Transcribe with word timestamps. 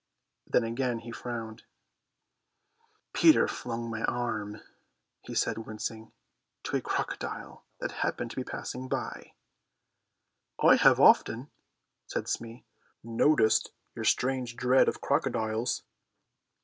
Then 0.47 0.63
again 0.63 0.97
he 0.97 1.11
frowned. 1.11 1.61
"Peter 3.13 3.47
flung 3.47 3.87
my 3.87 4.03
arm," 4.05 4.59
he 5.21 5.35
said, 5.35 5.59
wincing, 5.59 6.11
"to 6.63 6.75
a 6.77 6.81
crocodile 6.81 7.65
that 7.77 7.91
happened 7.91 8.31
to 8.31 8.35
be 8.37 8.43
passing 8.43 8.87
by." 8.87 9.33
"I 10.59 10.77
have 10.77 10.99
often," 10.99 11.51
said 12.07 12.27
Smee, 12.27 12.65
"noticed 13.03 13.73
your 13.93 14.05
strange 14.05 14.55
dread 14.55 14.87
of 14.87 15.01
crocodiles." 15.01 15.83